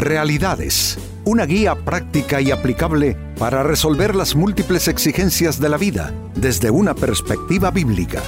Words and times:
Realidades, 0.00 0.96
una 1.26 1.44
guía 1.44 1.74
práctica 1.74 2.40
y 2.40 2.50
aplicable 2.50 3.18
para 3.38 3.62
resolver 3.62 4.16
las 4.16 4.34
múltiples 4.34 4.88
exigencias 4.88 5.60
de 5.60 5.68
la 5.68 5.76
vida 5.76 6.14
desde 6.34 6.70
una 6.70 6.94
perspectiva 6.94 7.70
bíblica. 7.70 8.22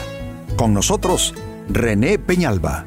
Con 0.55 0.75
nosotros, 0.75 1.33
René 1.71 2.19
Peñalba. 2.19 2.85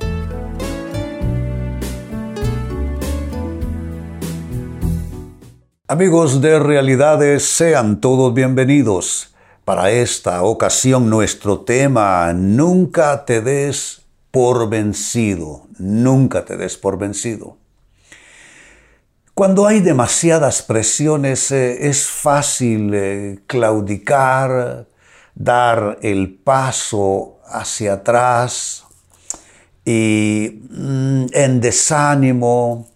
Amigos 5.87 6.39
de 6.41 6.59
Realidades, 6.59 7.43
sean 7.43 7.99
todos 7.99 8.35
bienvenidos. 8.35 9.33
Para 9.65 9.89
esta 9.89 10.43
ocasión 10.43 11.09
nuestro 11.09 11.61
tema, 11.61 12.31
nunca 12.33 13.25
te 13.25 13.41
des 13.41 14.03
por 14.29 14.69
vencido, 14.69 15.63
nunca 15.79 16.45
te 16.45 16.55
des 16.55 16.77
por 16.77 16.99
vencido. 16.99 17.64
Cuando 19.35 19.67
hay 19.67 19.81
demasiadas 19.81 20.61
presiones 20.61 21.51
eh, 21.51 21.89
es 21.89 22.07
fácil 22.07 22.93
eh, 22.93 23.39
claudicar, 23.47 24.87
dar 25.35 25.99
el 26.01 26.35
paso 26.35 27.39
hacia 27.45 27.95
atrás 27.95 28.85
y 29.83 30.61
mm, 30.69 31.25
en 31.33 31.59
desánimo, 31.59 32.87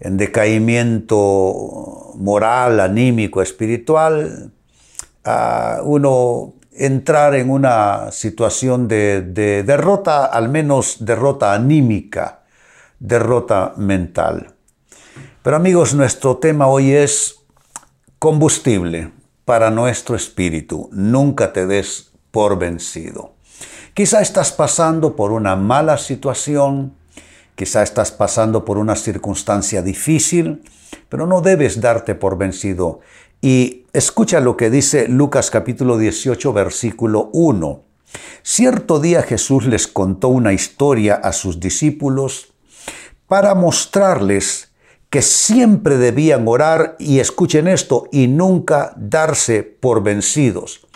en 0.00 0.16
decaimiento 0.16 2.12
moral, 2.16 2.80
anímico, 2.80 3.40
espiritual, 3.40 4.50
uno 5.84 6.54
entrar 6.72 7.36
en 7.36 7.50
una 7.50 8.10
situación 8.10 8.88
de 8.88 9.62
derrota, 9.64 10.26
al 10.26 10.48
menos 10.48 11.04
derrota 11.04 11.54
anímica, 11.54 12.40
derrota 12.98 13.74
mental. 13.76 14.57
Pero 15.48 15.56
amigos, 15.56 15.94
nuestro 15.94 16.36
tema 16.36 16.66
hoy 16.66 16.92
es 16.92 17.36
combustible 18.18 19.12
para 19.46 19.70
nuestro 19.70 20.14
espíritu. 20.14 20.90
Nunca 20.92 21.54
te 21.54 21.66
des 21.66 22.10
por 22.30 22.58
vencido. 22.58 23.32
Quizá 23.94 24.20
estás 24.20 24.52
pasando 24.52 25.16
por 25.16 25.32
una 25.32 25.56
mala 25.56 25.96
situación, 25.96 26.92
quizá 27.56 27.82
estás 27.82 28.10
pasando 28.12 28.66
por 28.66 28.76
una 28.76 28.94
circunstancia 28.94 29.80
difícil, 29.80 30.64
pero 31.08 31.26
no 31.26 31.40
debes 31.40 31.80
darte 31.80 32.14
por 32.14 32.36
vencido. 32.36 33.00
Y 33.40 33.86
escucha 33.94 34.40
lo 34.40 34.54
que 34.54 34.68
dice 34.68 35.08
Lucas 35.08 35.50
capítulo 35.50 35.96
18 35.96 36.52
versículo 36.52 37.30
1. 37.32 37.84
Cierto 38.42 39.00
día 39.00 39.22
Jesús 39.22 39.64
les 39.64 39.86
contó 39.86 40.28
una 40.28 40.52
historia 40.52 41.14
a 41.14 41.32
sus 41.32 41.58
discípulos 41.58 42.52
para 43.26 43.54
mostrarles 43.54 44.67
que 45.10 45.22
siempre 45.22 45.96
debían 45.96 46.46
orar 46.46 46.96
y 46.98 47.20
escuchen 47.20 47.66
esto 47.68 48.08
y 48.12 48.28
nunca 48.28 48.92
darse 48.96 49.62
por 49.62 50.02
vencidos. 50.02 50.86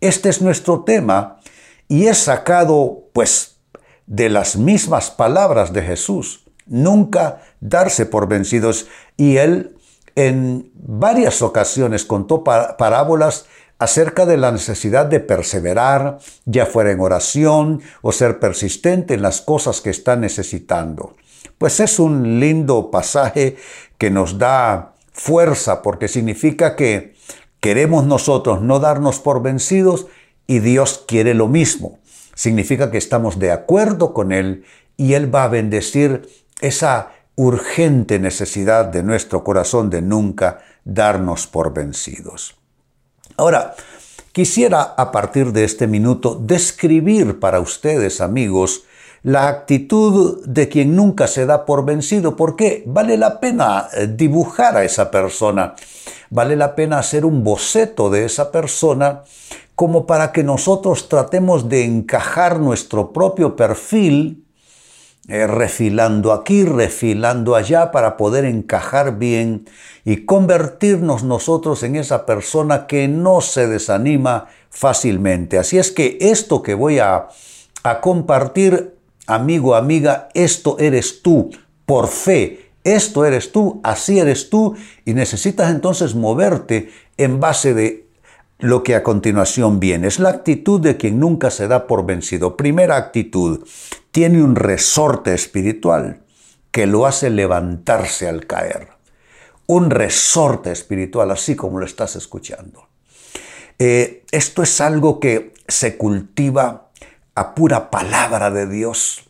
Este 0.00 0.28
es 0.28 0.42
nuestro 0.42 0.82
tema 0.84 1.40
y 1.88 2.06
es 2.06 2.18
sacado 2.18 3.04
pues 3.12 3.58
de 4.06 4.28
las 4.28 4.56
mismas 4.56 5.10
palabras 5.10 5.72
de 5.72 5.82
Jesús. 5.82 6.44
Nunca 6.66 7.42
darse 7.60 8.06
por 8.06 8.28
vencidos 8.28 8.86
y 9.16 9.36
él 9.36 9.76
en 10.16 10.70
varias 10.74 11.42
ocasiones 11.42 12.04
contó 12.04 12.42
parábolas 12.42 13.46
acerca 13.78 14.26
de 14.26 14.36
la 14.36 14.52
necesidad 14.52 15.06
de 15.06 15.20
perseverar, 15.20 16.18
ya 16.44 16.66
fuera 16.66 16.90
en 16.90 17.00
oración 17.00 17.80
o 18.02 18.12
ser 18.12 18.38
persistente 18.38 19.14
en 19.14 19.22
las 19.22 19.40
cosas 19.40 19.80
que 19.80 19.90
está 19.90 20.16
necesitando. 20.16 21.14
Pues 21.60 21.78
es 21.78 21.98
un 21.98 22.40
lindo 22.40 22.90
pasaje 22.90 23.58
que 23.98 24.10
nos 24.10 24.38
da 24.38 24.94
fuerza 25.12 25.82
porque 25.82 26.08
significa 26.08 26.74
que 26.74 27.14
queremos 27.60 28.06
nosotros 28.06 28.62
no 28.62 28.80
darnos 28.80 29.20
por 29.20 29.42
vencidos 29.42 30.06
y 30.46 30.60
Dios 30.60 31.04
quiere 31.06 31.34
lo 31.34 31.48
mismo. 31.48 31.98
Significa 32.34 32.90
que 32.90 32.96
estamos 32.96 33.38
de 33.38 33.52
acuerdo 33.52 34.14
con 34.14 34.32
Él 34.32 34.64
y 34.96 35.12
Él 35.12 35.32
va 35.32 35.44
a 35.44 35.48
bendecir 35.48 36.26
esa 36.62 37.10
urgente 37.36 38.18
necesidad 38.18 38.86
de 38.86 39.02
nuestro 39.02 39.44
corazón 39.44 39.90
de 39.90 40.00
nunca 40.00 40.60
darnos 40.86 41.46
por 41.46 41.74
vencidos. 41.74 42.56
Ahora, 43.36 43.74
quisiera 44.32 44.80
a 44.80 45.12
partir 45.12 45.52
de 45.52 45.64
este 45.64 45.86
minuto 45.86 46.40
describir 46.42 47.38
para 47.38 47.60
ustedes, 47.60 48.22
amigos, 48.22 48.84
la 49.22 49.48
actitud 49.48 50.44
de 50.46 50.68
quien 50.68 50.96
nunca 50.96 51.26
se 51.26 51.46
da 51.46 51.66
por 51.66 51.84
vencido, 51.84 52.36
porque 52.36 52.82
vale 52.86 53.16
la 53.16 53.40
pena 53.40 53.88
eh, 53.92 54.06
dibujar 54.06 54.76
a 54.76 54.84
esa 54.84 55.10
persona, 55.10 55.74
vale 56.30 56.56
la 56.56 56.74
pena 56.74 56.98
hacer 56.98 57.24
un 57.24 57.44
boceto 57.44 58.10
de 58.10 58.24
esa 58.24 58.50
persona 58.50 59.22
como 59.74 60.06
para 60.06 60.32
que 60.32 60.42
nosotros 60.42 61.08
tratemos 61.08 61.68
de 61.68 61.84
encajar 61.84 62.60
nuestro 62.60 63.12
propio 63.12 63.56
perfil 63.56 64.44
eh, 65.28 65.46
refilando 65.46 66.32
aquí, 66.32 66.64
refilando 66.64 67.54
allá 67.54 67.92
para 67.92 68.16
poder 68.16 68.44
encajar 68.44 69.18
bien 69.18 69.66
y 70.04 70.24
convertirnos 70.24 71.22
nosotros 71.22 71.82
en 71.82 71.96
esa 71.96 72.26
persona 72.26 72.86
que 72.86 73.06
no 73.06 73.40
se 73.40 73.68
desanima 73.68 74.48
fácilmente. 74.70 75.58
Así 75.58 75.78
es 75.78 75.92
que 75.92 76.18
esto 76.20 76.62
que 76.62 76.74
voy 76.74 76.98
a, 76.98 77.28
a 77.82 78.00
compartir, 78.00 78.96
amigo, 79.34 79.74
amiga, 79.74 80.28
esto 80.34 80.76
eres 80.78 81.22
tú, 81.22 81.50
por 81.86 82.08
fe, 82.08 82.70
esto 82.84 83.24
eres 83.24 83.52
tú, 83.52 83.80
así 83.82 84.18
eres 84.18 84.50
tú, 84.50 84.76
y 85.04 85.14
necesitas 85.14 85.70
entonces 85.70 86.14
moverte 86.14 86.90
en 87.16 87.40
base 87.40 87.74
de 87.74 88.06
lo 88.58 88.82
que 88.82 88.94
a 88.94 89.02
continuación 89.02 89.80
viene. 89.80 90.06
Es 90.06 90.18
la 90.18 90.30
actitud 90.30 90.80
de 90.80 90.96
quien 90.96 91.18
nunca 91.18 91.50
se 91.50 91.68
da 91.68 91.86
por 91.86 92.04
vencido. 92.04 92.56
Primera 92.56 92.96
actitud, 92.96 93.66
tiene 94.10 94.42
un 94.42 94.56
resorte 94.56 95.34
espiritual 95.34 96.22
que 96.70 96.86
lo 96.86 97.06
hace 97.06 97.30
levantarse 97.30 98.28
al 98.28 98.46
caer. 98.46 98.88
Un 99.66 99.90
resorte 99.90 100.72
espiritual, 100.72 101.30
así 101.30 101.54
como 101.56 101.78
lo 101.78 101.86
estás 101.86 102.16
escuchando. 102.16 102.88
Eh, 103.78 104.24
esto 104.30 104.62
es 104.62 104.80
algo 104.80 105.20
que 105.20 105.54
se 105.68 105.96
cultiva 105.96 106.89
pura 107.54 107.90
palabra 107.90 108.50
de 108.50 108.66
Dios. 108.66 109.24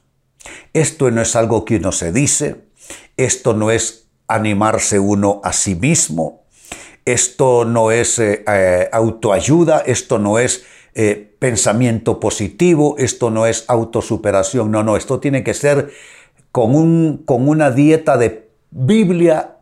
Esto 0.73 1.11
no 1.11 1.23
es 1.23 1.37
algo 1.37 1.65
que 1.65 1.77
uno 1.77 1.93
se 1.93 2.13
dice, 2.13 2.65
esto 3.17 3.55
no 3.55 3.71
es 3.71 4.09
animarse 4.29 4.99
uno 4.99 5.41
a 5.45 5.53
sí 5.53 5.75
mismo, 5.75 6.45
esto 7.05 7.65
no 7.65 7.91
es 7.91 8.19
eh, 8.19 8.45
eh, 8.47 8.89
autoayuda, 8.93 9.81
esto 9.81 10.19
no 10.19 10.39
es 10.39 10.65
eh, 10.95 11.35
pensamiento 11.39 12.21
positivo, 12.21 12.97
esto 12.99 13.31
no 13.31 13.47
es 13.47 13.65
autosuperación, 13.69 14.71
no, 14.71 14.83
no, 14.83 14.97
esto 14.97 15.21
tiene 15.21 15.43
que 15.43 15.55
ser 15.55 15.91
con, 16.53 16.75
un, 16.75 17.23
con 17.25 17.49
una 17.49 17.71
dieta 17.71 18.17
de 18.17 18.51
Biblia, 18.71 19.57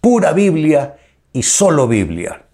pura 0.00 0.32
Biblia 0.32 0.96
y 1.32 1.42
solo 1.42 1.88
Biblia. 1.88 2.44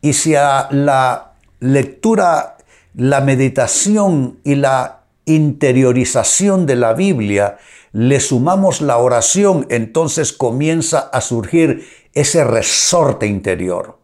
Y 0.00 0.14
si 0.14 0.34
a 0.34 0.68
la 0.70 1.34
lectura, 1.60 2.56
la 2.94 3.20
meditación 3.20 4.38
y 4.44 4.56
la 4.56 5.00
interiorización 5.24 6.66
de 6.66 6.76
la 6.76 6.92
Biblia 6.94 7.58
le 7.92 8.20
sumamos 8.20 8.80
la 8.80 8.98
oración, 8.98 9.66
entonces 9.68 10.32
comienza 10.32 10.98
a 10.98 11.20
surgir 11.20 11.86
ese 12.12 12.44
resorte 12.44 13.26
interior. 13.26 13.98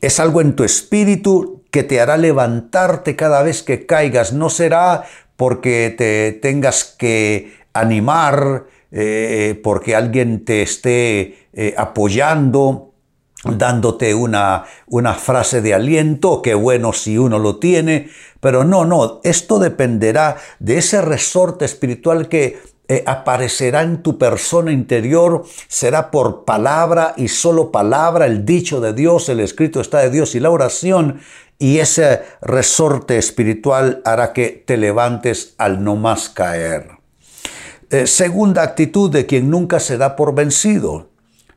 Es 0.00 0.20
algo 0.20 0.40
en 0.40 0.56
tu 0.56 0.64
espíritu 0.64 1.62
que 1.70 1.82
te 1.82 2.00
hará 2.00 2.16
levantarte 2.16 3.16
cada 3.16 3.42
vez 3.42 3.62
que 3.62 3.86
caigas. 3.86 4.32
No 4.32 4.48
será 4.48 5.04
porque 5.36 5.94
te 5.96 6.32
tengas 6.32 6.84
que 6.84 7.54
animar, 7.72 8.66
eh, 8.92 9.60
porque 9.62 9.96
alguien 9.96 10.44
te 10.44 10.62
esté 10.62 11.48
eh, 11.52 11.74
apoyando, 11.76 12.93
dándote 13.44 14.14
una, 14.14 14.64
una 14.86 15.14
frase 15.14 15.60
de 15.60 15.74
aliento, 15.74 16.42
qué 16.42 16.54
bueno 16.54 16.92
si 16.92 17.18
uno 17.18 17.38
lo 17.38 17.56
tiene, 17.58 18.08
pero 18.40 18.64
no, 18.64 18.84
no, 18.84 19.20
esto 19.24 19.58
dependerá 19.58 20.36
de 20.58 20.78
ese 20.78 21.00
resorte 21.02 21.64
espiritual 21.64 22.28
que 22.28 22.58
eh, 22.86 23.02
aparecerá 23.06 23.82
en 23.82 24.02
tu 24.02 24.18
persona 24.18 24.70
interior, 24.70 25.44
será 25.68 26.10
por 26.10 26.44
palabra 26.44 27.14
y 27.16 27.28
solo 27.28 27.72
palabra, 27.72 28.26
el 28.26 28.44
dicho 28.44 28.80
de 28.80 28.92
Dios, 28.92 29.30
el 29.30 29.40
escrito 29.40 29.80
está 29.80 30.00
de 30.00 30.10
Dios 30.10 30.34
y 30.34 30.40
la 30.40 30.50
oración, 30.50 31.20
y 31.58 31.78
ese 31.78 32.22
resorte 32.42 33.16
espiritual 33.16 34.02
hará 34.04 34.34
que 34.34 34.62
te 34.66 34.76
levantes 34.76 35.54
al 35.56 35.82
no 35.82 35.96
más 35.96 36.28
caer. 36.28 36.90
Eh, 37.90 38.06
segunda 38.06 38.62
actitud 38.62 39.10
de 39.10 39.24
quien 39.24 39.48
nunca 39.48 39.80
se 39.80 39.96
da 39.96 40.14
por 40.14 40.34
vencido, 40.34 41.08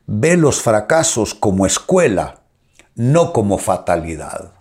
ve 0.08 0.36
los 0.36 0.60
fracasos 0.60 1.34
como 1.34 1.64
escuela, 1.64 2.40
no 2.96 3.32
como 3.32 3.58
fatalidad. 3.58 4.54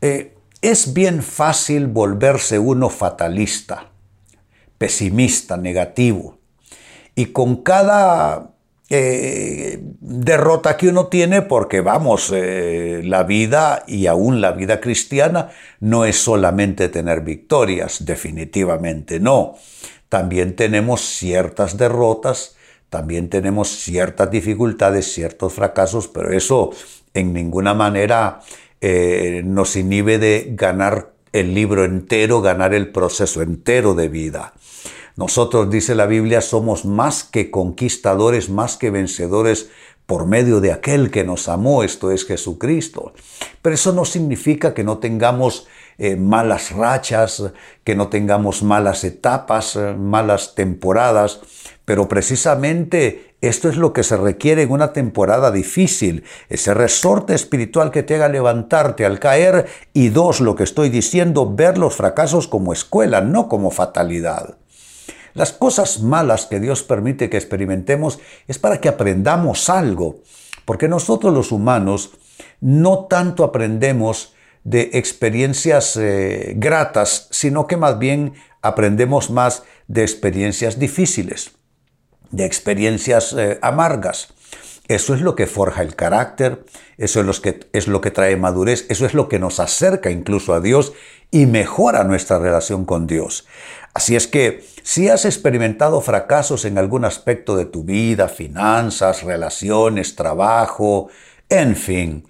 Eh, 0.00 0.34
es 0.62 0.94
bien 0.94 1.22
fácil 1.22 1.86
volverse 1.88 2.58
uno 2.58 2.88
fatalista 2.88 3.90
pesimista, 4.80 5.58
negativo. 5.58 6.38
y 7.14 7.26
con 7.26 7.56
cada 7.56 8.52
eh, 8.88 9.78
derrota 10.00 10.78
que 10.78 10.88
uno 10.88 11.08
tiene, 11.08 11.42
porque 11.42 11.82
vamos, 11.82 12.32
eh, 12.34 13.02
la 13.04 13.24
vida 13.24 13.84
y 13.86 14.06
aún 14.06 14.40
la 14.40 14.52
vida 14.52 14.80
cristiana 14.80 15.50
no 15.80 16.06
es 16.06 16.16
solamente 16.16 16.88
tener 16.88 17.20
victorias, 17.20 18.06
definitivamente 18.06 19.20
no. 19.20 19.56
También 20.08 20.56
tenemos 20.56 21.02
ciertas 21.02 21.76
derrotas, 21.76 22.56
también 22.90 23.30
tenemos 23.30 23.68
ciertas 23.68 24.30
dificultades, 24.30 25.12
ciertos 25.12 25.54
fracasos, 25.54 26.08
pero 26.08 26.32
eso 26.32 26.70
en 27.14 27.32
ninguna 27.32 27.72
manera 27.72 28.40
eh, 28.80 29.42
nos 29.44 29.76
inhibe 29.76 30.18
de 30.18 30.48
ganar 30.50 31.12
el 31.32 31.54
libro 31.54 31.84
entero, 31.84 32.42
ganar 32.42 32.74
el 32.74 32.90
proceso 32.90 33.42
entero 33.42 33.94
de 33.94 34.08
vida. 34.08 34.52
Nosotros, 35.16 35.70
dice 35.70 35.94
la 35.94 36.06
Biblia, 36.06 36.40
somos 36.40 36.84
más 36.84 37.24
que 37.24 37.50
conquistadores, 37.50 38.50
más 38.50 38.76
que 38.76 38.90
vencedores 38.90 39.70
por 40.06 40.26
medio 40.26 40.60
de 40.60 40.72
aquel 40.72 41.12
que 41.12 41.22
nos 41.22 41.48
amó, 41.48 41.84
esto 41.84 42.10
es 42.10 42.24
Jesucristo. 42.24 43.12
Pero 43.62 43.74
eso 43.74 43.92
no 43.92 44.04
significa 44.04 44.74
que 44.74 44.82
no 44.82 44.98
tengamos 44.98 45.68
eh, 45.98 46.16
malas 46.16 46.72
rachas, 46.72 47.42
que 47.84 47.94
no 47.94 48.08
tengamos 48.08 48.62
malas 48.62 49.04
etapas, 49.04 49.76
eh, 49.76 49.94
malas 49.94 50.54
temporadas, 50.54 51.40
pero 51.84 52.08
precisamente 52.08 53.34
esto 53.40 53.70
es 53.70 53.76
lo 53.76 53.94
que 53.94 54.02
se 54.02 54.18
requiere 54.18 54.62
en 54.62 54.70
una 54.70 54.92
temporada 54.92 55.50
difícil, 55.50 56.24
ese 56.50 56.74
resorte 56.74 57.34
espiritual 57.34 57.90
que 57.90 58.02
te 58.02 58.14
haga 58.16 58.28
levantarte 58.28 59.06
al 59.06 59.18
caer. 59.18 59.66
Y 59.94 60.10
dos, 60.10 60.40
lo 60.40 60.54
que 60.54 60.64
estoy 60.64 60.90
diciendo, 60.90 61.50
ver 61.54 61.78
los 61.78 61.94
fracasos 61.94 62.48
como 62.48 62.74
escuela, 62.74 63.22
no 63.22 63.48
como 63.48 63.70
fatalidad. 63.70 64.58
Las 65.32 65.52
cosas 65.52 66.02
malas 66.02 66.46
que 66.46 66.60
Dios 66.60 66.82
permite 66.82 67.30
que 67.30 67.38
experimentemos 67.38 68.18
es 68.46 68.58
para 68.58 68.80
que 68.80 68.88
aprendamos 68.88 69.70
algo, 69.70 70.18
porque 70.66 70.88
nosotros 70.88 71.32
los 71.32 71.50
humanos 71.50 72.10
no 72.60 73.06
tanto 73.06 73.44
aprendemos 73.44 74.34
de 74.64 74.90
experiencias 74.94 75.96
eh, 75.96 76.54
gratas, 76.56 77.28
sino 77.30 77.66
que 77.66 77.76
más 77.76 77.98
bien 77.98 78.34
aprendemos 78.62 79.30
más 79.30 79.62
de 79.88 80.02
experiencias 80.02 80.78
difíciles, 80.78 81.52
de 82.30 82.44
experiencias 82.44 83.32
eh, 83.32 83.58
amargas. 83.62 84.34
Eso 84.88 85.14
es 85.14 85.20
lo 85.20 85.36
que 85.36 85.46
forja 85.46 85.82
el 85.82 85.94
carácter, 85.94 86.64
eso 86.98 87.20
es 87.20 87.26
lo, 87.26 87.32
que, 87.40 87.60
es 87.72 87.86
lo 87.86 88.00
que 88.00 88.10
trae 88.10 88.36
madurez, 88.36 88.86
eso 88.88 89.06
es 89.06 89.14
lo 89.14 89.28
que 89.28 89.38
nos 89.38 89.60
acerca 89.60 90.10
incluso 90.10 90.52
a 90.52 90.60
Dios 90.60 90.92
y 91.30 91.46
mejora 91.46 92.02
nuestra 92.02 92.40
relación 92.40 92.84
con 92.84 93.06
Dios. 93.06 93.46
Así 93.94 94.16
es 94.16 94.26
que 94.26 94.64
si 94.82 95.08
has 95.08 95.24
experimentado 95.24 96.00
fracasos 96.00 96.64
en 96.64 96.78
algún 96.78 97.04
aspecto 97.04 97.56
de 97.56 97.66
tu 97.66 97.84
vida, 97.84 98.28
finanzas, 98.28 99.22
relaciones, 99.22 100.16
trabajo, 100.16 101.08
en 101.48 101.76
fin, 101.76 102.24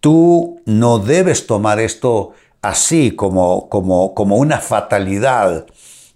tú 0.00 0.60
no 0.66 0.98
debes 0.98 1.46
tomar 1.46 1.80
esto 1.80 2.32
así 2.62 3.12
como, 3.12 3.68
como, 3.68 4.14
como 4.14 4.36
una 4.36 4.58
fatalidad, 4.58 5.66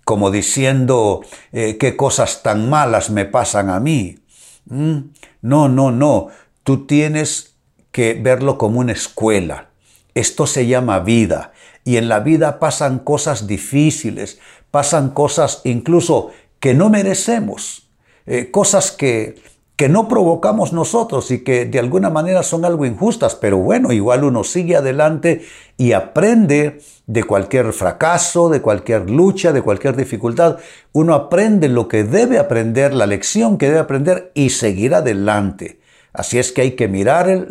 como 0.04 0.30
diciendo 0.30 1.20
eh, 1.52 1.76
qué 1.78 1.96
cosas 1.96 2.42
tan 2.42 2.68
malas 2.68 3.10
me 3.10 3.24
pasan 3.24 3.70
a 3.70 3.80
mí. 3.80 4.18
¿Mm? 4.66 4.98
No, 5.42 5.68
no, 5.68 5.90
no. 5.90 6.28
Tú 6.64 6.86
tienes 6.86 7.56
que 7.92 8.14
verlo 8.14 8.58
como 8.58 8.80
una 8.80 8.92
escuela. 8.92 9.70
Esto 10.14 10.46
se 10.46 10.66
llama 10.66 11.00
vida. 11.00 11.52
Y 11.84 11.96
en 11.96 12.08
la 12.08 12.20
vida 12.20 12.58
pasan 12.58 12.98
cosas 12.98 13.46
difíciles, 13.46 14.38
pasan 14.70 15.10
cosas 15.10 15.60
incluso 15.64 16.30
que 16.58 16.74
no 16.74 16.90
merecemos, 16.90 17.88
eh, 18.26 18.50
cosas 18.50 18.92
que, 18.92 19.42
que 19.80 19.88
no 19.88 20.08
provocamos 20.08 20.74
nosotros 20.74 21.30
y 21.30 21.42
que 21.42 21.64
de 21.64 21.78
alguna 21.78 22.10
manera 22.10 22.42
son 22.42 22.66
algo 22.66 22.84
injustas, 22.84 23.34
pero 23.34 23.56
bueno, 23.56 23.92
igual 23.92 24.24
uno 24.24 24.44
sigue 24.44 24.76
adelante 24.76 25.40
y 25.78 25.92
aprende 25.92 26.82
de 27.06 27.24
cualquier 27.24 27.72
fracaso, 27.72 28.50
de 28.50 28.60
cualquier 28.60 29.08
lucha, 29.08 29.52
de 29.54 29.62
cualquier 29.62 29.96
dificultad. 29.96 30.58
Uno 30.92 31.14
aprende 31.14 31.70
lo 31.70 31.88
que 31.88 32.04
debe 32.04 32.38
aprender, 32.38 32.92
la 32.92 33.06
lección 33.06 33.56
que 33.56 33.68
debe 33.68 33.78
aprender 33.78 34.32
y 34.34 34.50
seguir 34.50 34.94
adelante. 34.94 35.80
Así 36.12 36.38
es 36.38 36.52
que 36.52 36.60
hay 36.60 36.72
que 36.72 36.86
mirar 36.86 37.46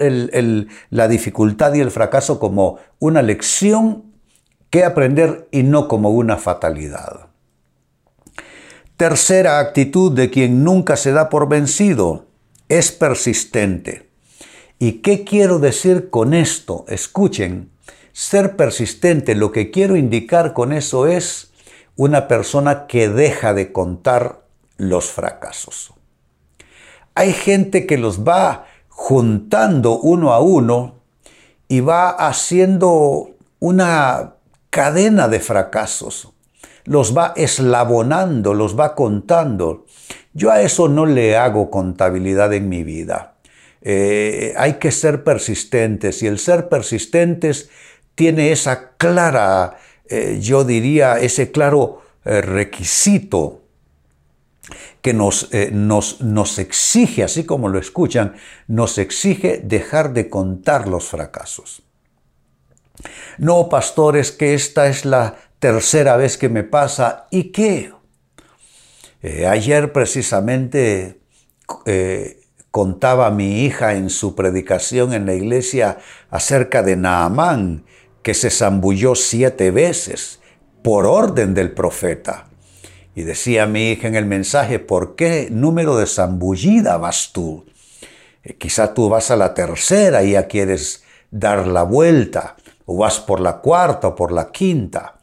la 0.91 1.07
dificultad 1.07 1.73
y 1.73 1.79
el 1.79 1.89
fracaso 1.89 2.39
como 2.39 2.77
una 2.99 3.23
lección 3.23 4.03
que 4.69 4.83
aprender 4.83 5.47
y 5.49 5.63
no 5.63 5.87
como 5.87 6.11
una 6.11 6.37
fatalidad. 6.37 7.28
Tercera 8.99 9.59
actitud 9.59 10.11
de 10.11 10.29
quien 10.29 10.65
nunca 10.65 10.97
se 10.97 11.13
da 11.13 11.29
por 11.29 11.47
vencido, 11.47 12.25
es 12.67 12.91
persistente. 12.91 14.09
¿Y 14.77 14.95
qué 15.01 15.23
quiero 15.23 15.59
decir 15.59 16.09
con 16.09 16.33
esto? 16.33 16.83
Escuchen, 16.89 17.69
ser 18.11 18.57
persistente, 18.57 19.35
lo 19.35 19.53
que 19.53 19.71
quiero 19.71 19.95
indicar 19.95 20.51
con 20.51 20.73
eso 20.73 21.07
es 21.07 21.53
una 21.95 22.27
persona 22.27 22.87
que 22.87 23.07
deja 23.07 23.53
de 23.53 23.71
contar 23.71 24.41
los 24.75 25.09
fracasos. 25.09 25.93
Hay 27.15 27.31
gente 27.31 27.85
que 27.85 27.97
los 27.97 28.27
va 28.27 28.65
juntando 28.89 29.97
uno 29.97 30.33
a 30.33 30.41
uno 30.41 30.95
y 31.69 31.79
va 31.79 32.09
haciendo 32.09 33.29
una 33.59 34.33
cadena 34.69 35.29
de 35.29 35.39
fracasos. 35.39 36.33
Los 36.89 37.15
va 37.15 37.33
eslabonando, 37.35 38.55
los 38.55 38.77
va 38.77 38.95
contando. 38.95 39.85
Yo 40.33 40.49
a 40.49 40.61
eso 40.61 40.87
no 40.87 41.05
le 41.05 41.37
hago 41.37 41.69
contabilidad 41.69 42.51
en 42.51 42.67
mi 42.67 42.83
vida. 42.83 43.35
Eh, 43.83 44.55
hay 44.57 44.73
que 44.79 44.91
ser 44.91 45.23
persistentes 45.23 46.23
y 46.23 46.27
el 46.27 46.39
ser 46.39 46.67
persistentes 46.67 47.69
tiene 48.15 48.51
esa 48.51 48.93
clara, 48.97 49.77
eh, 50.09 50.39
yo 50.41 50.63
diría, 50.63 51.19
ese 51.19 51.51
claro 51.51 52.01
eh, 52.25 52.41
requisito 52.41 53.61
que 55.03 55.13
nos, 55.13 55.49
nos, 55.71 56.21
nos 56.21 56.57
exige, 56.57 57.23
así 57.23 57.43
como 57.43 57.69
lo 57.69 57.77
escuchan, 57.77 58.33
nos 58.65 58.97
exige 58.97 59.61
dejar 59.63 60.11
de 60.13 60.27
contar 60.27 60.87
los 60.87 61.05
fracasos. 61.05 61.83
No, 63.37 63.69
pastores, 63.69 64.31
que 64.31 64.55
esta 64.55 64.87
es 64.87 65.05
la 65.05 65.37
tercera 65.59 66.17
vez 66.17 66.37
que 66.37 66.49
me 66.49 66.63
pasa. 66.63 67.27
¿Y 67.31 67.51
qué? 67.51 67.91
Eh, 69.21 69.45
ayer 69.47 69.91
precisamente 69.91 71.19
eh, 71.85 72.41
contaba 72.71 73.29
mi 73.31 73.65
hija 73.65 73.93
en 73.93 74.09
su 74.09 74.35
predicación 74.35 75.13
en 75.13 75.25
la 75.25 75.33
iglesia 75.33 75.97
acerca 76.29 76.83
de 76.83 76.95
Naamán, 76.95 77.85
que 78.23 78.33
se 78.33 78.49
zambulló 78.49 79.15
siete 79.15 79.71
veces 79.71 80.39
por 80.83 81.05
orden 81.05 81.53
del 81.53 81.71
profeta. 81.71 82.47
Y 83.15 83.23
decía 83.23 83.65
mi 83.65 83.91
hija 83.91 84.07
en 84.07 84.15
el 84.15 84.25
mensaje, 84.25 84.79
¿por 84.79 85.15
qué 85.15 85.49
número 85.51 85.97
de 85.97 86.05
zambullida 86.05 86.97
vas 86.97 87.31
tú? 87.33 87.65
Eh, 88.43 88.55
quizá 88.55 88.93
tú 88.93 89.09
vas 89.09 89.29
a 89.31 89.35
la 89.35 89.53
tercera 89.53 90.23
y 90.23 90.31
ya 90.31 90.47
quieres 90.47 91.03
dar 91.31 91.67
la 91.67 91.83
vuelta 91.83 92.55
o 92.85 92.97
vas 92.97 93.19
por 93.19 93.41
la 93.41 93.57
cuarta 93.57 94.07
o 94.09 94.15
por 94.15 94.31
la 94.31 94.51
quinta. 94.51 95.18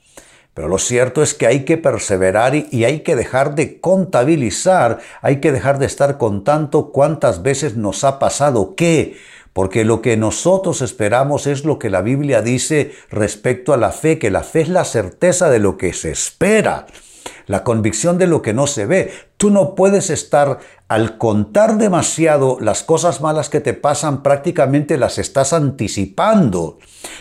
Pero 0.56 0.68
lo 0.68 0.78
cierto 0.78 1.22
es 1.22 1.34
que 1.34 1.46
hay 1.46 1.66
que 1.66 1.76
perseverar 1.76 2.54
y, 2.54 2.84
hay 2.86 3.00
que 3.00 3.14
dejar 3.14 3.54
de 3.54 3.78
contabilizar, 3.78 5.00
hay 5.20 5.38
que 5.38 5.52
dejar 5.52 5.78
de 5.78 5.84
estar 5.84 6.16
contando 6.16 6.92
cuántas 6.92 7.42
veces 7.42 7.76
nos 7.76 8.04
ha 8.04 8.18
pasado 8.18 8.74
qué, 8.74 9.18
porque 9.52 9.84
lo 9.84 10.00
que 10.00 10.16
nosotros 10.16 10.80
esperamos 10.80 11.46
es 11.46 11.66
lo 11.66 11.78
que 11.78 11.90
la 11.90 12.00
Biblia 12.00 12.40
dice 12.40 12.92
respecto 13.10 13.74
a 13.74 13.76
la 13.76 13.92
fe, 13.92 14.18
que 14.18 14.30
la 14.30 14.42
fe 14.42 14.62
es 14.62 14.70
la 14.70 14.86
certeza 14.86 15.50
de 15.50 15.58
lo 15.58 15.76
que 15.76 15.92
se 15.92 16.10
espera 16.10 16.86
la 17.46 17.62
convicción 17.62 18.18
de 18.18 18.26
lo 18.26 18.40
que 18.40 18.54
no 18.54 18.66
se 18.66 18.86
ve. 18.86 19.12
Tú 19.36 19.50
no 19.50 19.74
puedes 19.74 20.10
estar 20.10 20.58
al 20.88 21.18
contar 21.18 21.76
demasiado 21.76 22.58
las 22.60 22.82
cosas 22.82 23.20
malas 23.20 23.50
que 23.50 23.60
te 23.60 23.72
pasan, 23.72 24.22
prácticamente 24.22 24.96
las 24.96 25.18
estás 25.18 25.52
anticipando. 25.52 26.78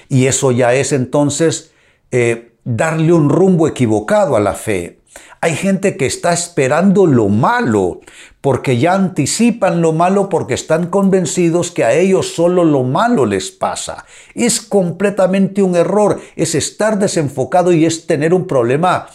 Y 0.09 0.25
eso 0.25 0.51
ya 0.51 0.73
es 0.73 0.93
entonces 0.93 1.73
eh, 2.11 2.54
darle 2.65 3.13
un 3.13 3.29
rumbo 3.29 3.67
equivocado 3.67 4.35
a 4.35 4.41
la 4.41 4.53
fe. 4.53 4.99
Hay 5.39 5.55
gente 5.55 5.95
que 5.95 6.07
está 6.07 6.33
esperando 6.33 7.05
lo 7.05 7.29
malo 7.29 8.01
porque 8.41 8.77
ya 8.77 8.93
anticipan 8.93 9.81
lo 9.81 9.93
malo 9.93 10.27
porque 10.27 10.55
están 10.55 10.87
convencidos 10.87 11.71
que 11.71 11.83
a 11.83 11.93
ellos 11.93 12.33
solo 12.33 12.65
lo 12.65 12.83
malo 12.83 13.25
les 13.25 13.51
pasa. 13.51 14.05
Es 14.33 14.59
completamente 14.59 15.61
un 15.63 15.75
error, 15.75 16.19
es 16.35 16.55
estar 16.55 16.99
desenfocado 16.99 17.71
y 17.71 17.85
es 17.85 18.07
tener 18.07 18.33
un 18.33 18.45
problema 18.45 19.07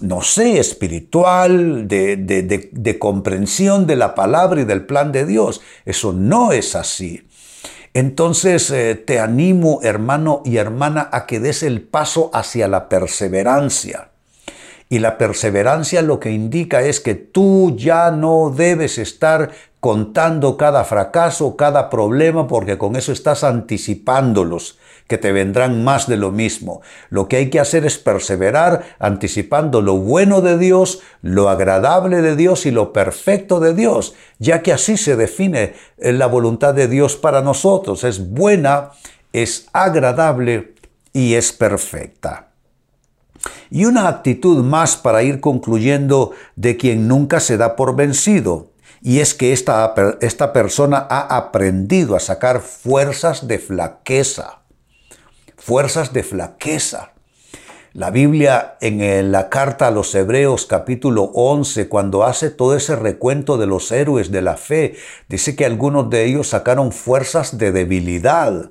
no 0.00 0.20
sé, 0.20 0.58
espiritual, 0.58 1.86
de, 1.86 2.96
comprensión 2.98 3.86
de 3.86 3.96
la 3.96 4.14
palabra 4.14 4.60
y 4.60 4.64
del 4.64 4.84
plan 4.84 5.12
de 5.12 5.24
Dios. 5.24 5.60
Eso 5.84 6.12
no 6.12 6.52
es 6.52 6.74
así. 6.74 7.22
Entonces 7.94 8.70
eh, 8.70 8.94
te 8.94 9.20
animo, 9.20 9.80
hermano 9.82 10.42
y 10.44 10.56
hermana, 10.56 11.08
a 11.12 11.26
que 11.26 11.40
des 11.40 11.62
el 11.62 11.82
paso 11.82 12.30
hacia 12.32 12.68
la 12.68 12.88
perseverancia. 12.88 14.11
Y 14.92 14.98
la 14.98 15.16
perseverancia 15.16 16.02
lo 16.02 16.20
que 16.20 16.32
indica 16.32 16.82
es 16.82 17.00
que 17.00 17.14
tú 17.14 17.74
ya 17.78 18.10
no 18.10 18.52
debes 18.54 18.98
estar 18.98 19.50
contando 19.80 20.58
cada 20.58 20.84
fracaso, 20.84 21.56
cada 21.56 21.88
problema, 21.88 22.46
porque 22.46 22.76
con 22.76 22.94
eso 22.96 23.10
estás 23.10 23.42
anticipándolos, 23.42 24.78
que 25.06 25.16
te 25.16 25.32
vendrán 25.32 25.82
más 25.82 26.08
de 26.08 26.18
lo 26.18 26.30
mismo. 26.30 26.82
Lo 27.08 27.26
que 27.26 27.36
hay 27.36 27.48
que 27.48 27.58
hacer 27.58 27.86
es 27.86 27.96
perseverar 27.96 28.84
anticipando 28.98 29.80
lo 29.80 29.96
bueno 29.96 30.42
de 30.42 30.58
Dios, 30.58 31.00
lo 31.22 31.48
agradable 31.48 32.20
de 32.20 32.36
Dios 32.36 32.66
y 32.66 32.70
lo 32.70 32.92
perfecto 32.92 33.60
de 33.60 33.72
Dios, 33.72 34.14
ya 34.38 34.60
que 34.60 34.74
así 34.74 34.98
se 34.98 35.16
define 35.16 35.72
eh, 35.96 36.12
la 36.12 36.26
voluntad 36.26 36.74
de 36.74 36.86
Dios 36.86 37.16
para 37.16 37.40
nosotros. 37.40 38.04
Es 38.04 38.28
buena, 38.28 38.90
es 39.32 39.68
agradable 39.72 40.74
y 41.14 41.32
es 41.32 41.50
perfecta. 41.50 42.51
Y 43.70 43.86
una 43.86 44.08
actitud 44.08 44.62
más 44.62 44.96
para 44.96 45.22
ir 45.22 45.40
concluyendo 45.40 46.32
de 46.56 46.76
quien 46.76 47.08
nunca 47.08 47.40
se 47.40 47.56
da 47.56 47.76
por 47.76 47.96
vencido. 47.96 48.72
Y 49.00 49.20
es 49.20 49.34
que 49.34 49.52
esta, 49.52 49.94
esta 50.20 50.52
persona 50.52 51.06
ha 51.10 51.36
aprendido 51.36 52.14
a 52.14 52.20
sacar 52.20 52.60
fuerzas 52.60 53.48
de 53.48 53.58
flaqueza. 53.58 54.60
Fuerzas 55.56 56.12
de 56.12 56.22
flaqueza. 56.22 57.12
La 57.94 58.10
Biblia 58.10 58.78
en 58.80 59.32
la 59.32 59.50
carta 59.50 59.88
a 59.88 59.90
los 59.90 60.14
Hebreos 60.14 60.64
capítulo 60.64 61.24
11, 61.34 61.90
cuando 61.90 62.24
hace 62.24 62.48
todo 62.48 62.74
ese 62.74 62.96
recuento 62.96 63.58
de 63.58 63.66
los 63.66 63.92
héroes 63.92 64.30
de 64.30 64.40
la 64.40 64.56
fe, 64.56 64.94
dice 65.28 65.54
que 65.56 65.66
algunos 65.66 66.08
de 66.08 66.24
ellos 66.24 66.48
sacaron 66.48 66.90
fuerzas 66.90 67.58
de 67.58 67.70
debilidad, 67.70 68.70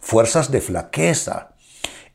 fuerzas 0.00 0.50
de 0.50 0.62
flaqueza. 0.62 1.51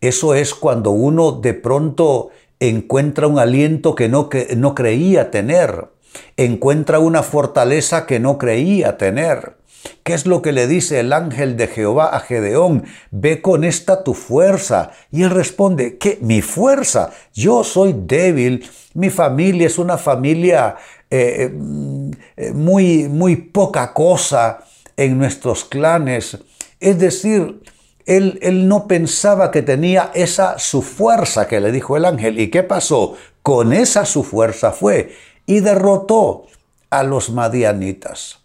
Eso 0.01 0.35
es 0.35 0.53
cuando 0.53 0.91
uno 0.91 1.31
de 1.31 1.53
pronto 1.53 2.29
encuentra 2.59 3.27
un 3.27 3.39
aliento 3.39 3.95
que 3.95 4.09
no, 4.09 4.29
que 4.29 4.55
no 4.55 4.75
creía 4.75 5.31
tener, 5.31 5.89
encuentra 6.37 6.99
una 6.99 7.23
fortaleza 7.23 8.05
que 8.05 8.19
no 8.19 8.37
creía 8.37 8.97
tener. 8.97 9.57
¿Qué 10.03 10.13
es 10.13 10.25
lo 10.25 10.41
que 10.41 10.51
le 10.51 10.67
dice 10.67 10.99
el 10.99 11.13
ángel 11.13 11.57
de 11.57 11.67
Jehová 11.67 12.07
a 12.07 12.19
Gedeón? 12.19 12.85
Ve 13.11 13.41
con 13.41 13.63
esta 13.63 14.03
tu 14.03 14.13
fuerza. 14.13 14.91
Y 15.11 15.23
él 15.23 15.29
responde, 15.29 15.97
¿qué? 15.97 16.17
Mi 16.21 16.41
fuerza. 16.41 17.11
Yo 17.33 17.63
soy 17.63 17.93
débil. 17.95 18.67
Mi 18.93 19.09
familia 19.09 19.67
es 19.67 19.77
una 19.77 19.97
familia 19.97 20.75
eh, 21.09 21.51
eh, 22.37 22.51
muy, 22.53 23.07
muy 23.07 23.35
poca 23.35 23.93
cosa 23.93 24.59
en 24.95 25.17
nuestros 25.17 25.63
clanes. 25.65 26.37
Es 26.79 26.99
decir, 26.99 27.61
él, 28.07 28.67
no 28.69 28.87
pensaba 28.87 29.51
que 29.51 29.61
tenía 29.61 30.11
esa 30.13 30.57
su 30.59 30.81
fuerza 30.81 31.47
que 31.47 31.59
le 31.59 31.73
dijo 31.73 31.97
el 31.97 32.05
ángel. 32.05 32.39
¿Y 32.39 32.49
qué 32.49 32.63
pasó? 32.63 33.15
Con 33.43 33.73
esa 33.73 34.05
su 34.05 34.23
fuerza 34.23 34.71
fue 34.71 35.13
y 35.45 35.59
derrotó 35.59 36.45
a 36.89 37.03
los 37.03 37.29
madianitas. 37.29 38.39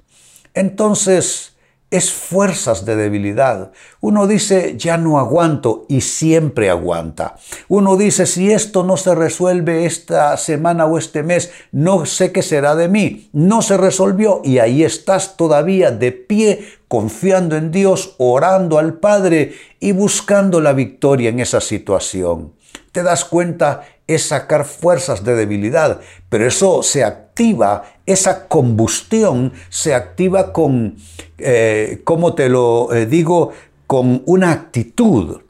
Entonces, 0.52 1.51
es 1.92 2.10
fuerzas 2.10 2.84
de 2.86 2.96
debilidad. 2.96 3.70
Uno 4.00 4.26
dice, 4.26 4.74
ya 4.78 4.96
no 4.96 5.18
aguanto 5.18 5.84
y 5.88 6.00
siempre 6.00 6.70
aguanta. 6.70 7.36
Uno 7.68 7.96
dice, 7.96 8.24
si 8.24 8.50
esto 8.50 8.82
no 8.82 8.96
se 8.96 9.14
resuelve 9.14 9.84
esta 9.84 10.36
semana 10.38 10.86
o 10.86 10.96
este 10.96 11.22
mes, 11.22 11.52
no 11.70 12.06
sé 12.06 12.32
qué 12.32 12.42
será 12.42 12.74
de 12.74 12.88
mí. 12.88 13.28
No 13.34 13.60
se 13.60 13.76
resolvió 13.76 14.40
y 14.42 14.58
ahí 14.58 14.82
estás 14.82 15.36
todavía 15.36 15.90
de 15.90 16.12
pie, 16.12 16.66
confiando 16.88 17.56
en 17.56 17.70
Dios, 17.70 18.14
orando 18.16 18.78
al 18.78 18.94
Padre 18.94 19.52
y 19.78 19.92
buscando 19.92 20.62
la 20.62 20.72
victoria 20.72 21.28
en 21.28 21.40
esa 21.40 21.60
situación. 21.60 22.54
Te 22.92 23.02
das 23.02 23.24
cuenta, 23.24 23.84
es 24.06 24.28
sacar 24.28 24.64
fuerzas 24.64 25.24
de 25.24 25.34
debilidad, 25.34 26.00
pero 26.28 26.46
eso 26.46 26.82
se 26.82 27.04
activa, 27.04 27.84
esa 28.06 28.48
combustión 28.48 29.52
se 29.68 29.94
activa 29.94 30.52
con, 30.52 30.96
eh, 31.38 32.02
como 32.04 32.34
te 32.34 32.48
lo 32.48 32.92
eh, 32.92 33.06
digo, 33.06 33.52
con 33.86 34.22
una 34.26 34.52
actitud. 34.52 35.40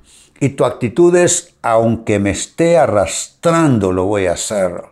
Y 0.40 0.50
tu 0.50 0.64
actitud 0.64 1.14
es, 1.14 1.54
aunque 1.62 2.18
me 2.18 2.30
esté 2.30 2.76
arrastrando, 2.76 3.92
lo 3.92 4.06
voy 4.06 4.26
a 4.26 4.32
hacer. 4.32 4.82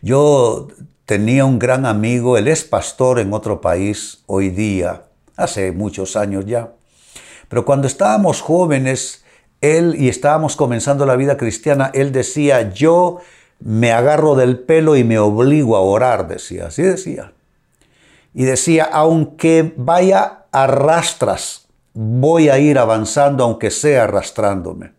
Yo 0.00 0.68
tenía 1.04 1.44
un 1.44 1.58
gran 1.58 1.86
amigo, 1.86 2.36
él 2.36 2.48
es 2.48 2.64
pastor 2.64 3.20
en 3.20 3.32
otro 3.32 3.60
país 3.60 4.24
hoy 4.26 4.50
día, 4.50 5.04
hace 5.36 5.70
muchos 5.70 6.16
años 6.16 6.46
ya. 6.46 6.72
Pero 7.48 7.64
cuando 7.64 7.86
estábamos 7.86 8.40
jóvenes, 8.40 9.21
él 9.62 9.94
y 9.98 10.08
estábamos 10.08 10.56
comenzando 10.56 11.06
la 11.06 11.16
vida 11.16 11.38
cristiana, 11.38 11.90
él 11.94 12.12
decía, 12.12 12.72
yo 12.72 13.20
me 13.60 13.92
agarro 13.92 14.34
del 14.34 14.58
pelo 14.58 14.96
y 14.96 15.04
me 15.04 15.18
obligo 15.18 15.76
a 15.76 15.80
orar, 15.80 16.28
decía, 16.28 16.66
así 16.66 16.82
decía. 16.82 17.32
Y 18.34 18.44
decía, 18.44 18.84
aunque 18.92 19.72
vaya 19.76 20.44
arrastras, 20.52 21.68
voy 21.94 22.48
a 22.48 22.58
ir 22.58 22.78
avanzando, 22.78 23.44
aunque 23.44 23.70
sea 23.70 24.04
arrastrándome. 24.04 24.92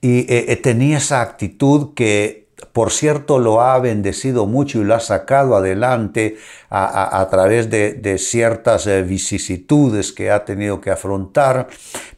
Y 0.00 0.20
eh, 0.20 0.46
eh, 0.48 0.56
tenía 0.56 0.98
esa 0.98 1.20
actitud 1.20 1.92
que 1.94 2.39
por 2.72 2.92
cierto, 2.92 3.38
lo 3.38 3.60
ha 3.60 3.78
bendecido 3.80 4.46
mucho 4.46 4.80
y 4.80 4.84
lo 4.84 4.94
ha 4.94 5.00
sacado 5.00 5.56
adelante 5.56 6.36
a, 6.68 7.26
través 7.30 7.68
de, 7.68 8.16
ciertas 8.18 8.86
eh, 8.86 9.02
vicisitudes 9.02 10.12
que 10.12 10.30
ha 10.30 10.44
tenido 10.44 10.80
que 10.80 10.90
afrontar, 10.90 11.66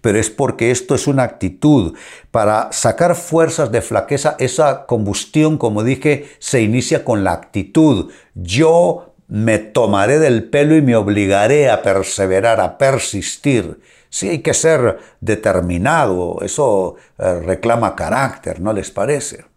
pero 0.03 0.19
es 0.19 0.29
porque 0.29 0.71
esto 0.71 0.95
es 0.95 1.07
una 1.07 1.23
actitud. 1.23 1.97
Para 2.31 2.71
sacar 2.73 3.15
fuerzas 3.15 3.73
de 3.73 3.81
flaqueza, 3.81 4.37
esa 4.39 4.85
combustión, 4.87 5.57
como 5.57 5.85
dije, 5.85 6.29
se 6.39 6.61
inicia 6.61 7.05
con 7.05 7.25
la 7.25 7.33
actitud. 7.33 8.11
Yo 8.35 9.15
me 9.29 9.59
tomaré 9.59 10.19
del 10.19 10.45
pelo 10.45 10.77
y 10.77 10.83
me 10.83 10.97
obligaré 10.97 11.71
a 11.71 11.81
perseverar, 11.81 12.61
a 12.61 12.77
persistir. 12.77 13.81
Sí, 14.11 14.29
hay 14.29 14.41
que 14.41 14.53
ser 14.53 14.99
determinado, 15.23 16.37
eso 16.43 16.97
eh, 17.19 17.41
reclama 17.41 17.97
carácter, 17.97 18.61
¿no 18.61 18.75
les 18.75 18.91
parece? 18.91 19.52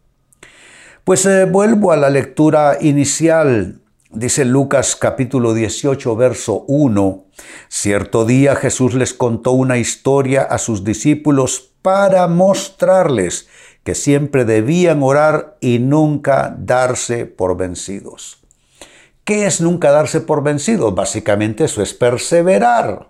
Pues 1.06 1.24
eh, 1.28 1.46
vuelvo 1.46 1.92
a 1.92 1.98
la 1.98 2.10
lectura 2.10 2.80
inicial. 2.82 3.80
Dice 4.10 4.44
Lucas 4.44 4.96
capítulo 4.96 5.54
18, 5.54 6.16
verso 6.16 6.66
1. 6.68 7.26
Cierto 7.70 8.26
día 8.26 8.56
Jesús 8.56 8.96
les 8.96 9.14
contó 9.14 9.52
una 9.52 9.78
historia 9.78 10.42
a 10.42 10.58
sus 10.58 10.84
discípulos 10.84 11.74
para 11.84 12.28
mostrarles 12.28 13.48
que 13.84 13.94
siempre 13.94 14.46
debían 14.46 15.04
orar 15.04 15.58
y 15.62 15.78
nunca 15.78 16.56
darse 16.58 17.28
por 17.28 17.56
vencidos. 17.56 18.40
¿Qué 19.24 19.46
es 19.46 19.62
nunca 19.62 19.92
darse 19.92 20.22
por 20.22 20.42
vencidos? 20.42 20.96
Básicamente 20.96 21.66
eso 21.66 21.84
es 21.84 21.94
perseverar. 21.94 23.10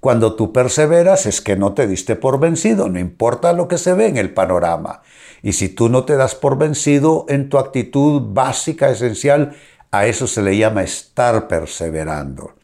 Cuando 0.00 0.34
tú 0.34 0.52
perseveras 0.52 1.26
es 1.26 1.42
que 1.42 1.56
no 1.56 1.74
te 1.74 1.86
diste 1.86 2.16
por 2.16 2.40
vencido, 2.40 2.88
no 2.88 2.98
importa 2.98 3.52
lo 3.52 3.68
que 3.68 3.76
se 3.76 3.92
ve 3.92 4.06
en 4.06 4.16
el 4.16 4.32
panorama. 4.32 5.02
Y 5.42 5.52
si 5.52 5.68
tú 5.68 5.90
no 5.90 6.04
te 6.04 6.16
das 6.16 6.34
por 6.34 6.56
vencido 6.56 7.26
en 7.28 7.50
tu 7.50 7.58
actitud 7.58 8.22
básica, 8.32 8.90
esencial, 8.90 9.54
a 9.90 10.06
eso 10.06 10.26
se 10.26 10.42
le 10.42 10.56
llama 10.56 10.82
estar 10.82 11.48
perseverando. 11.48 12.54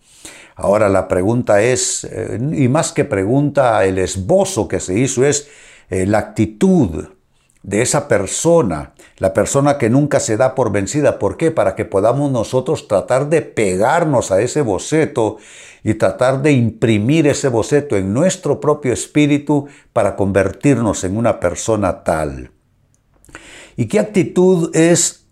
Ahora 0.54 0.88
la 0.88 1.08
pregunta 1.08 1.60
es, 1.60 2.04
eh, 2.04 2.38
y 2.40 2.68
más 2.68 2.92
que 2.92 3.04
pregunta, 3.04 3.84
el 3.84 3.98
esbozo 3.98 4.66
que 4.66 4.80
se 4.80 4.98
hizo 4.98 5.24
es 5.24 5.48
eh, 5.90 6.06
la 6.06 6.18
actitud 6.18 7.08
de 7.66 7.82
esa 7.82 8.06
persona, 8.06 8.92
la 9.18 9.34
persona 9.34 9.76
que 9.76 9.90
nunca 9.90 10.20
se 10.20 10.36
da 10.36 10.54
por 10.54 10.70
vencida. 10.70 11.18
¿Por 11.18 11.36
qué? 11.36 11.50
Para 11.50 11.74
que 11.74 11.84
podamos 11.84 12.30
nosotros 12.30 12.86
tratar 12.86 13.28
de 13.28 13.42
pegarnos 13.42 14.30
a 14.30 14.40
ese 14.40 14.60
boceto 14.60 15.38
y 15.82 15.94
tratar 15.94 16.42
de 16.42 16.52
imprimir 16.52 17.26
ese 17.26 17.48
boceto 17.48 17.96
en 17.96 18.14
nuestro 18.14 18.60
propio 18.60 18.92
espíritu 18.92 19.66
para 19.92 20.14
convertirnos 20.14 21.02
en 21.02 21.16
una 21.16 21.40
persona 21.40 22.04
tal. 22.04 22.52
¿Y 23.74 23.86
qué 23.86 23.98
actitud 23.98 24.74
es 24.74 25.26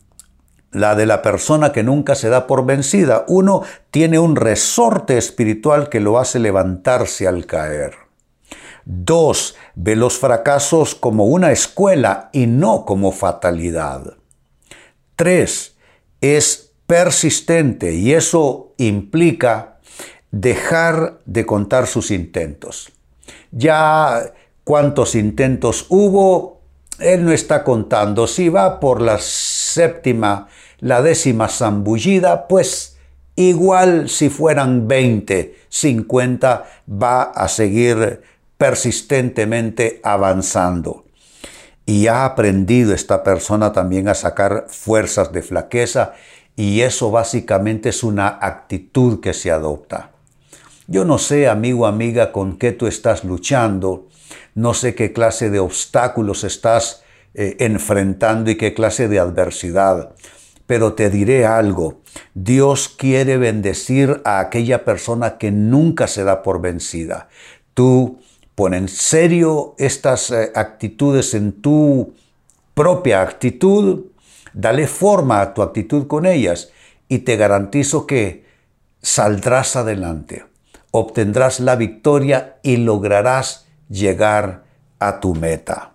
la 0.73 0.97
de 0.97 1.07
la 1.07 1.23
persona 1.23 1.71
que 1.71 1.85
nunca 1.85 2.17
se 2.17 2.31
da 2.31 2.49
por 2.49 2.67
vencida? 2.67 3.25
Uno 3.29 3.63
tiene 3.93 4.19
un 4.19 4.35
resorte 4.35 5.19
espiritual 5.19 5.89
que 5.89 6.01
lo 6.01 6.19
hace 6.19 6.41
levantarse 6.41 7.29
al 7.29 7.47
caer. 7.47 8.04
Dos, 8.85 9.57
ve 9.75 9.97
los 9.97 10.19
fracasos 10.19 10.95
como 10.95 11.27
una 11.27 11.53
escuela 11.53 12.29
y 12.33 12.47
no 12.47 12.85
como 12.85 13.13
fatalidad. 13.13 14.15
Tres, 15.17 15.77
es 16.21 16.73
persistente 16.87 17.95
y 17.95 18.13
eso 18.13 18.75
implica 18.77 19.79
dejar 20.31 21.21
de 21.25 21.47
contar 21.47 21.87
sus 21.87 22.11
intentos. 22.11 22.93
Ya 23.53 24.33
cuántos 24.65 25.15
intentos 25.15 25.87
hubo, 25.89 26.61
él 26.99 27.25
no 27.25 27.33
está 27.33 27.65
contando. 27.65 28.27
Si 28.27 28.49
va 28.49 28.81
por 28.81 29.01
la 29.01 29.19
séptima, 29.19 30.49
la 30.81 31.03
décima 31.03 31.49
zambullida, 31.49 32.49
pues 32.49 32.99
igual 33.37 34.09
si 34.09 34.29
fueran 34.29 34.89
20, 34.89 35.55
50, 35.69 36.65
va 36.89 37.23
a 37.23 37.49
seguir 37.49 38.23
persistentemente 38.65 40.01
avanzando. 40.03 41.05
y 41.87 42.07
ha 42.07 42.25
aprendido 42.25 42.95
esta 42.95 43.23
persona 43.23 43.75
también 43.75 44.09
a 44.09 44.15
sacar 44.15 44.65
fuerzas 44.69 45.33
de 45.33 45.43
flaqueza 45.43 46.15
y 46.57 46.81
eso 46.81 47.11
básicamente 47.11 47.91
es 47.91 48.03
una 48.03 48.39
actitud 48.41 49.21
que 49.21 49.35
se 49.35 49.51
adopta. 49.51 50.13
Yo 50.87 51.05
no 51.05 51.19
sé, 51.19 51.47
amigo, 51.47 51.87
amiga, 51.87 52.33
con 52.33 52.57
qué 52.57 52.73
tú 52.73 52.87
estás 52.87 53.23
luchando, 53.23 54.09
no 54.55 54.73
sé 54.73 54.95
qué 54.95 55.13
clase 55.13 55.51
de 55.51 55.59
obstáculos 55.59 56.43
estás 56.43 57.03
eh, 57.35 57.57
enfrentando 57.59 58.51
y 58.51 58.57
qué 58.57 58.73
clase 58.73 59.09
de 59.09 59.19
adversidad, 59.19 60.15
pero 60.67 60.95
te 60.95 61.11
diré 61.11 61.45
algo, 61.45 62.01
Dios 62.33 62.89
quiere 62.89 63.37
bendecir 63.37 64.23
a 64.25 64.41
aquella 64.41 64.87
persona 64.87 65.37
que 65.37 65.51
nunca 65.51 66.07
se 66.07 66.25
da 66.25 66.43
por 66.43 66.63
vencida. 66.63 67.29
Tú 67.75 68.24
pon 68.55 68.75
en 68.75 68.89
serio 68.89 69.75
estas 69.79 70.31
eh, 70.31 70.53
actitudes 70.55 71.35
en 71.35 71.61
tu 71.61 72.15
propia 72.75 73.23
actitud, 73.23 74.07
dale 74.53 74.87
forma 74.87 75.41
a 75.41 75.55
tu 75.55 75.63
actitud 75.63 76.07
con 76.07 76.27
ellas 76.27 76.71
y 77.09 77.19
te 77.21 77.37
garantizo 77.37 78.07
que 78.07 78.45
saldrás 79.03 79.77
adelante 79.77 80.45
obtendrás 80.97 81.59
la 81.59 81.75
victoria 81.75 82.59
y 82.63 82.77
lograrás 82.77 83.67
llegar 83.89 84.63
a 85.01 85.19
tu 85.19 85.35
meta. 85.35 85.95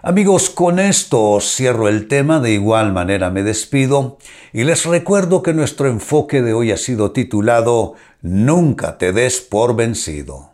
Amigos, 0.00 0.48
con 0.48 0.78
esto 0.78 1.40
cierro 1.40 1.88
el 1.88 2.06
tema, 2.06 2.38
de 2.38 2.52
igual 2.52 2.92
manera 2.92 3.30
me 3.30 3.42
despido 3.42 4.18
y 4.52 4.62
les 4.62 4.84
recuerdo 4.84 5.42
que 5.42 5.54
nuestro 5.54 5.88
enfoque 5.88 6.40
de 6.40 6.54
hoy 6.54 6.70
ha 6.70 6.76
sido 6.76 7.10
titulado 7.10 7.94
Nunca 8.22 8.96
te 8.96 9.12
des 9.12 9.40
por 9.40 9.74
vencido. 9.74 10.53